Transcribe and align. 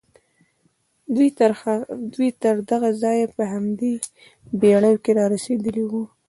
دوی 2.15 2.31
تر 2.43 2.55
دغه 2.71 2.89
ځايه 3.01 3.27
په 3.35 3.43
همدې 3.53 3.93
بېړيو 4.59 4.97
کې 5.03 5.11
را 5.17 5.25
رسېدلي 5.35 5.83
وو. 5.89 6.03